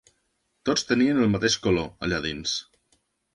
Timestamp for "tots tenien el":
0.69-1.29